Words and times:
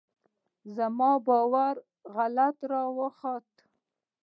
زما 0.75 1.11
باور 1.27 1.75
غلط 2.15 2.57
راوخوت. 2.71 3.51